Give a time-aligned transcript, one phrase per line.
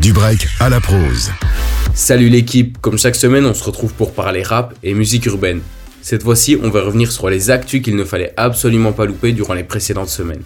[0.00, 1.30] Du break à la prose.
[1.92, 5.60] Salut l'équipe, comme chaque semaine on se retrouve pour parler rap et musique urbaine.
[6.00, 9.52] Cette fois-ci on va revenir sur les actus qu'il ne fallait absolument pas louper durant
[9.52, 10.42] les précédentes semaines.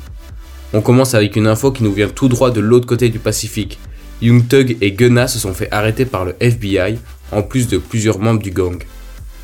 [0.73, 3.79] On commence avec une info qui nous vient tout droit de l'autre côté du Pacifique.
[4.21, 6.99] Young Thug et Gunna se sont fait arrêter par le FBI,
[7.31, 8.83] en plus de plusieurs membres du gang.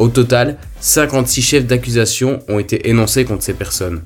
[0.01, 4.03] Au total, 56 chefs d'accusation ont été énoncés contre ces personnes.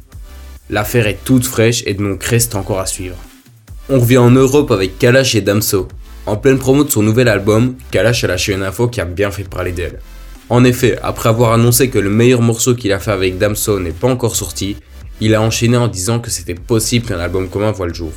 [0.68, 3.16] L'affaire est toute fraîche et mon reste encore à suivre.
[3.91, 5.89] On revient en Europe avec Kalash et Damso.
[6.25, 9.31] En pleine promo de son nouvel album, Kalash a lâché une info qui a bien
[9.31, 10.00] fait parler d'elle.
[10.49, 13.90] En effet, après avoir annoncé que le meilleur morceau qu'il a fait avec Damso n'est
[13.90, 14.79] pas encore sorti,
[15.21, 18.12] il a enchaîné en disant que c'était possible qu'un album commun voit le jour.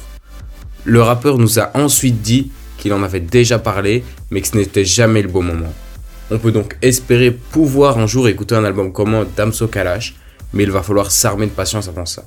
[0.85, 4.85] Le rappeur nous a ensuite dit qu'il en avait déjà parlé, mais que ce n'était
[4.85, 5.73] jamais le bon moment.
[6.31, 10.15] On peut donc espérer pouvoir un jour écouter un album commun Damso Kalash,
[10.53, 12.23] mais il va falloir s'armer de patience avant ça.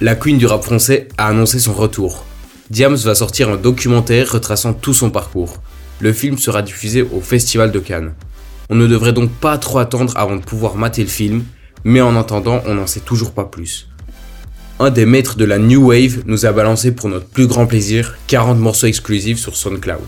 [0.00, 2.24] La queen du rap français a annoncé son retour.
[2.70, 5.58] Diams va sortir un documentaire retraçant tout son parcours.
[6.00, 8.14] Le film sera diffusé au Festival de Cannes.
[8.70, 11.44] On ne devrait donc pas trop attendre avant de pouvoir mater le film,
[11.84, 13.88] mais en attendant, on n'en sait toujours pas plus.
[14.80, 18.16] Un des maîtres de la New Wave nous a balancé pour notre plus grand plaisir
[18.26, 20.00] 40 morceaux exclusifs sur SoundCloud.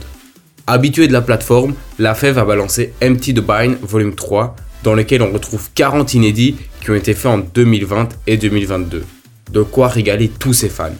[0.66, 5.22] Habitué de la plateforme, la Fève a balancé Empty the Bind Volume 3, dans lequel
[5.22, 9.04] on retrouve 40 inédits qui ont été faits en 2020 et 2022.
[9.52, 10.96] De quoi régaler tous ses fans.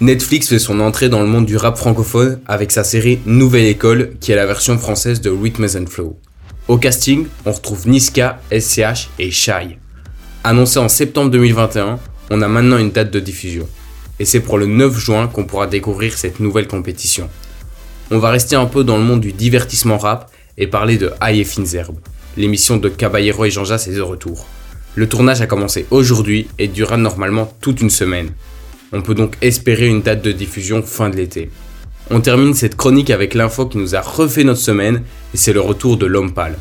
[0.00, 4.14] Netflix fait son entrée dans le monde du rap francophone avec sa série Nouvelle École
[4.18, 6.18] qui est la version française de Rhythm and Flow.
[6.66, 9.78] Au casting, on retrouve Niska, SCH et Shai.
[10.42, 13.68] Annoncé en septembre 2021, on a maintenant une date de diffusion.
[14.18, 17.30] Et c'est pour le 9 juin qu'on pourra découvrir cette nouvelle compétition.
[18.10, 21.38] On va rester un peu dans le monde du divertissement rap et parler de High
[21.38, 22.00] et Fines Herbes.
[22.36, 24.46] L'émission de Caballero et Jean-Jacques est de retour.
[24.96, 28.30] Le tournage a commencé aujourd'hui et durera normalement toute une semaine.
[28.94, 31.50] On peut donc espérer une date de diffusion fin de l'été.
[32.10, 35.02] On termine cette chronique avec l'info qui nous a refait notre semaine
[35.34, 36.56] et c'est le retour de l'homme pâle.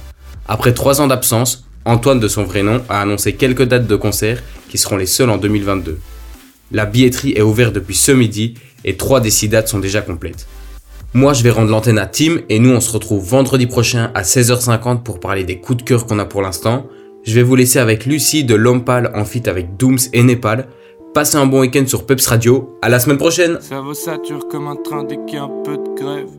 [0.48, 4.42] Après trois ans d'absence, Antoine de son vrai nom a annoncé quelques dates de concert
[4.70, 6.00] qui seront les seules en 2022.
[6.72, 10.48] La billetterie est ouverte depuis ce midi et trois des six dates sont déjà complètes.
[11.14, 14.24] Moi je vais rendre l'antenne à Tim et nous on se retrouve vendredi prochain à
[14.24, 16.88] 16h50 pour parler des coups de cœur qu'on a pour l'instant.
[17.26, 20.68] Je vais vous laisser avec Lucie de l'homme pâle en fit avec Dooms et Népal.
[21.14, 22.76] Passez un bon week-end sur Peps Radio.
[22.82, 23.60] À la semaine prochaine.
[23.62, 26.32] Ça vaut sature comme un train dès qu'il y a un peu de grève.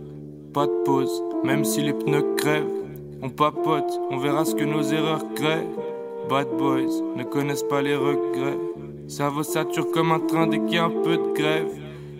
[0.52, 2.64] Pas de pause, même si les pneus crèvent.
[3.22, 5.68] On papote, on verra ce que nos erreurs créent.
[6.28, 8.58] Bad boys ne connaissent pas les regrets.
[9.06, 11.68] Ça vaut sature comme un train dès qu'il y a un peu de grève.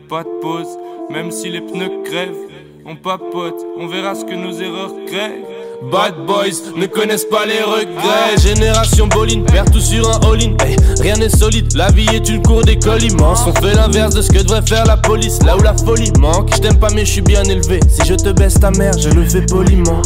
[0.09, 0.79] Pas de pause,
[1.11, 2.39] même si les pneus crèvent.
[2.87, 5.44] On papote, on verra ce que nos erreurs créent.
[5.83, 8.37] Bad boys ne connaissent pas les regrets.
[8.41, 10.57] Génération Boline, perd tout sur un all-in.
[11.01, 13.45] rien n'est solide, la vie est une cour d'école immense.
[13.47, 16.51] On fait l'inverse de ce que devrait faire la police, là où la folie manque.
[16.55, 17.81] Je t'aime pas, mais je suis bien élevé.
[17.89, 20.01] Si je te baisse ta mère, je le fais poliment.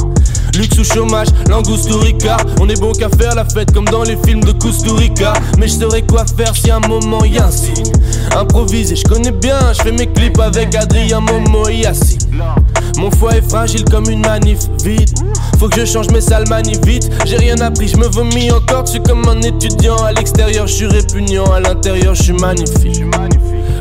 [0.55, 4.03] Luxe ou chômage, langouste ou ricard On est bon qu'à faire la fête comme dans
[4.03, 7.51] les films de Kusturica Mais je saurais quoi faire si un moment y a un
[7.51, 7.93] signe
[8.35, 12.19] Improviser, je connais bien, je fais mes clips avec Adrien Momo et Yassi
[12.99, 15.11] Mon foie est fragile comme une manif vide
[15.59, 16.45] Faut que je change mes sales
[16.85, 20.75] vite J'ai rien appris, je me vomis encore suis comme un étudiant à l'extérieur, je
[20.75, 23.05] suis répugnant À l'intérieur, je suis magnifique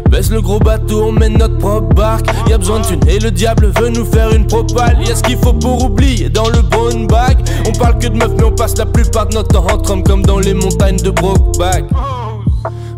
[0.10, 2.28] Baisse le gros bateau, on mène notre propre barque.
[2.48, 4.98] Y a besoin de thunes et le diable veut nous faire une propale.
[5.06, 7.38] Y a ce qu'il faut pour oublier dans le bon bag.
[7.68, 10.04] On parle que de meufs, mais on passe la plupart de notre temps entre hommes
[10.04, 11.86] comme dans les montagnes de Brokeback.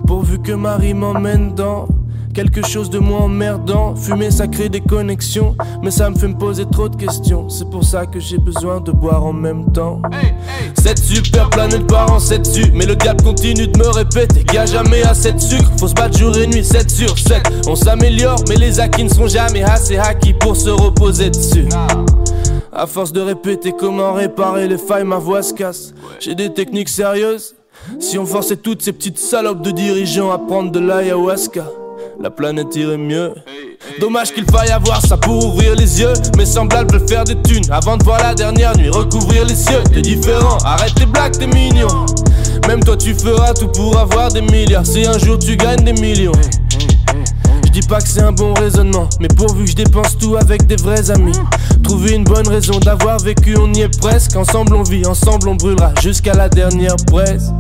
[0.05, 1.87] Pourvu que Marie m'emmène dans
[2.33, 6.37] Quelque chose de moins emmerdant, fumer ça crée des connexions, mais ça me fait me
[6.37, 7.49] poser trop de questions.
[7.49, 10.01] C'est pour ça que j'ai besoin de boire en même temps.
[10.81, 14.59] Cette super planète part en 7 dessus, mais le diable continue de me répéter qu'il
[14.59, 15.69] a jamais assez de sucre.
[15.79, 17.41] Faut se battre jour et nuit, 7 sur 7.
[17.67, 21.67] On s'améliore, mais les acquis ne sont jamais assez acquis pour se reposer dessus.
[22.71, 25.93] À force de répéter comment réparer les failles, ma voix se casse.
[26.19, 27.55] J'ai des techniques sérieuses.
[27.99, 31.65] Si on forçait toutes ces petites salopes de dirigeants à prendre de l'ayahuasca
[32.21, 33.33] la planète irait mieux.
[33.99, 36.13] Dommage qu'il faille avoir ça pour ouvrir les yeux.
[36.37, 39.81] Mais semblables veulent faire des thunes avant de voir la dernière nuit recouvrir les cieux.
[39.93, 42.05] T'es différent, arrête les blagues, t'es mignon.
[42.67, 44.85] Même toi, tu feras tout pour avoir des milliards.
[44.85, 46.33] Si un jour tu gagnes des millions.
[47.65, 50.65] Je dis pas que c'est un bon raisonnement, mais pourvu que je dépense tout avec
[50.65, 51.37] des vrais amis.
[51.83, 54.35] Trouver une bonne raison d'avoir vécu, on y est presque.
[54.35, 57.53] Ensemble on vit, ensemble on brûlera jusqu'à la dernière braise.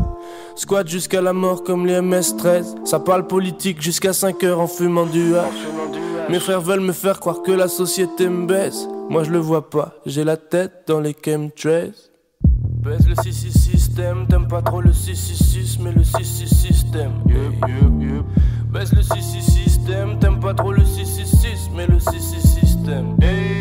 [0.59, 2.85] Squat jusqu'à la mort comme les MS-13.
[2.85, 5.65] Ça parle politique jusqu'à 5 heures en fumant du hache.
[6.29, 8.85] Mes frères veulent me faire croire que la société me baisse.
[9.09, 11.93] Moi je le vois pas, j'ai la tête dans les chemtrails.
[12.43, 17.13] Baisse le 6 système, t'aimes pas trop le 666, mais le 6 système.
[18.69, 23.15] Baisse le 6 système, t'aimes pas trop le 666, mais le 6 système.
[23.15, 23.58] système.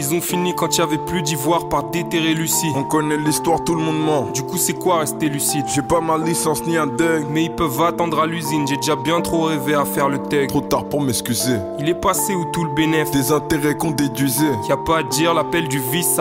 [0.00, 2.70] Ils ont fini quand il y avait plus d'ivoire par déterrer Lucie.
[2.76, 4.28] On connaît l'histoire, tout le monde ment.
[4.32, 5.64] Du coup, c'est quoi rester lucide?
[5.74, 7.26] J'ai pas ma licence ni un dingue.
[7.32, 10.46] Mais ils peuvent attendre à l'usine, j'ai déjà bien trop rêvé à faire le tech.
[10.50, 11.56] Trop tard pour m'excuser.
[11.80, 13.10] Il est passé où tout le bénéf?
[13.10, 14.54] Des intérêts qu'on déduisait.
[14.68, 16.16] Y a pas à dire, l'appel du vice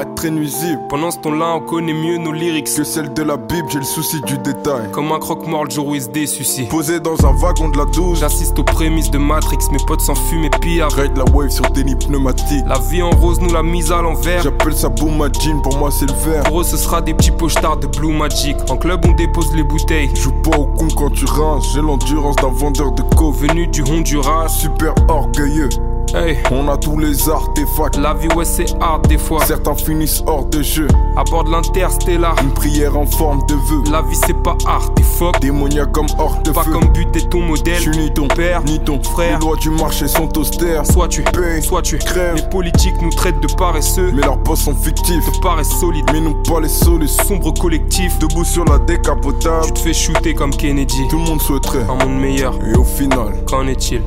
[0.00, 0.80] être très nuisible.
[0.88, 2.66] Pendant ce temps-là, on connaît mieux nos lyrics.
[2.76, 4.90] Que celle de la Bible, j'ai le souci du détail.
[4.90, 6.68] Comme un croque-mort le jour où il se.
[6.68, 8.18] Posé dans un wagon de la 12.
[8.18, 10.82] J'assiste aux prémices de Matrix, mes potes s'en fument et pillent.
[10.82, 12.64] Ride la wave sur des nids pneumatiques.
[12.66, 14.42] La vie en rose nous l'a mise à l'envers.
[14.42, 16.42] J'appelle ça boom ma jean, pour moi c'est le vert.
[16.42, 18.56] Pour eux, ce sera des petits pochards de Blue Magic.
[18.70, 20.10] En club, on dépose les bouteilles.
[20.16, 21.72] Joue pas au con quand tu rinces.
[21.74, 23.36] J'ai l'endurance d'un vendeur de coke.
[23.36, 24.48] Venu du Honduras.
[24.48, 25.68] Super orgueilleux.
[26.14, 27.96] Hey, On a tous les artefacts.
[27.98, 29.44] la vie, ouais, c'est hard des fois.
[29.44, 30.88] Certains finissent hors de jeu.
[31.16, 32.34] À bord de l'interstellar.
[32.42, 33.82] Une prière en forme de vœu.
[33.92, 34.56] La vie, c'est pas
[34.96, 35.38] t'es fuck.
[35.40, 36.72] Démoniaque comme hors de Pas feu.
[36.72, 37.76] comme but, t'es ton modèle.
[37.76, 39.38] Je suis ni ton père, ni ton frère.
[39.38, 40.86] Les lois du marché sont austères.
[40.86, 42.36] Soit tu Paye, soit tu crève.
[42.36, 44.10] Les politiques nous traitent de paresseux.
[44.14, 45.30] Mais leurs boss sont fictifs.
[45.30, 46.06] Te paraissent solides.
[46.12, 47.22] Mais non pas les solutions.
[47.24, 48.18] Sombre collectif.
[48.18, 49.66] Debout sur la décapotable.
[49.66, 51.06] Tu te fais shooter comme Kennedy.
[51.10, 51.84] Tout le monde souhaiterait.
[51.88, 52.54] Un monde meilleur.
[52.66, 54.00] Et au final, Qu'en est-il?